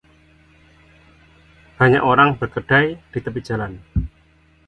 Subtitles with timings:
[1.79, 3.73] banyak orang berkedai di tepi jalan